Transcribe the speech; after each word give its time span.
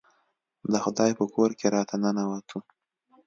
د 0.71 0.73
خدای 0.83 1.11
په 1.19 1.25
کور 1.33 1.49
کې 1.59 1.67
راته 1.75 1.95
ننوتو. 2.03 2.59